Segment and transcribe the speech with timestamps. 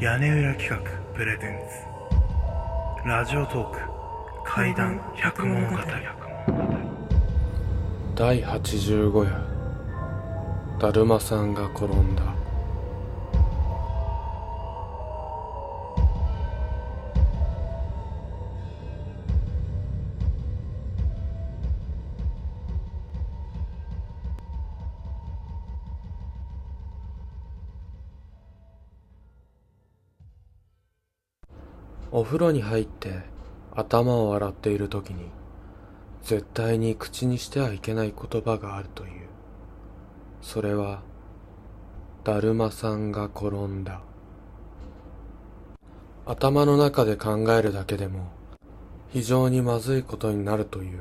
[0.00, 0.78] 屋根裏企画
[1.12, 1.58] プレゼン
[3.02, 3.08] ツ。
[3.08, 3.80] ラジオトーク
[4.44, 5.76] 怪談百物語。
[8.14, 9.42] 第85夜。
[10.78, 12.37] だるまさんが転んだ。
[32.10, 33.22] お風呂に入って
[33.72, 35.30] 頭を洗っている時に
[36.22, 39.28] 絶対に口にしてはいけない言葉があるという。
[40.40, 41.02] それは
[42.24, 44.00] だるまさんが転んだ。
[46.26, 48.28] 頭の中で考えるだけでも
[49.10, 51.00] 非常にまずいことになるという。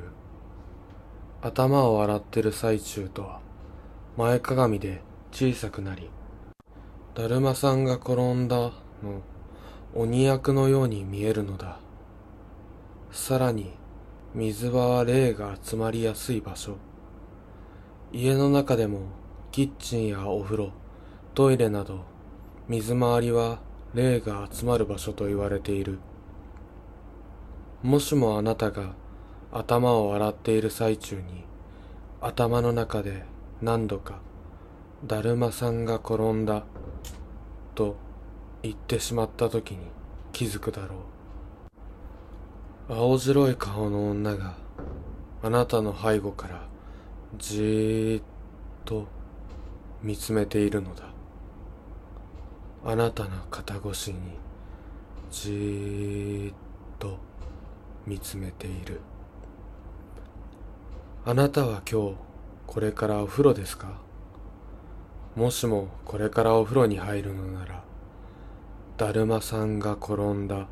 [1.42, 3.40] 頭を洗ってる最中とは
[4.18, 5.02] 前かがみで
[5.32, 6.10] 小さくなり
[7.14, 8.72] だるまさんが転んだの
[9.96, 11.80] 鬼役のように見えるのだ。
[13.12, 13.72] さらに
[14.36, 16.76] 水場は霊が集まりやすい場所。
[18.12, 19.02] 家の中でも
[19.52, 20.72] キッチンやお風呂
[21.34, 22.02] トイレなど
[22.68, 23.60] 水回りは
[23.94, 26.00] 霊が集まる場所と言われている。
[27.82, 28.94] もしもあなたが
[29.52, 31.46] 頭を洗っている最中に
[32.22, 33.24] 頭の中で
[33.62, 34.20] 何度か
[35.06, 36.64] 「だるまさんが転んだ」
[37.76, 37.96] と
[38.68, 39.80] 言ってしまった時に
[40.32, 40.96] 気づくだろ
[42.90, 42.94] う。
[42.94, 44.56] 青白い顔の女が
[45.44, 46.68] あなたの背後から
[47.38, 48.24] じーっ
[48.86, 49.08] と
[50.02, 51.04] 見つめているのだ。
[52.86, 54.18] あなたの肩越しに
[55.32, 56.56] じーっ
[57.00, 57.18] と
[58.06, 59.02] 見つめている。
[61.26, 62.16] あなたは今日
[62.66, 64.00] これからお風呂ですか？
[65.36, 67.84] もしもこれからお風呂に入るのなら
[68.98, 70.68] だるまさんが転んだ。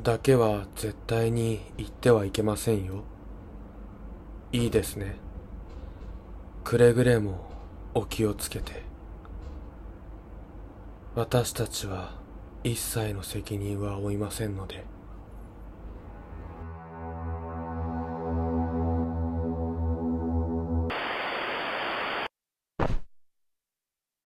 [0.00, 3.02] だけは絶対に言ってはいけませんよ。
[4.52, 5.16] いいですね。
[6.62, 7.50] くれぐれも
[7.94, 8.84] お気をつけて。
[11.16, 12.12] 私たちは
[12.62, 14.84] 一切の責任は負いませんので。